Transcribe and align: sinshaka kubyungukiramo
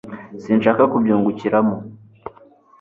sinshaka 0.41 0.81
kubyungukiramo 0.91 1.75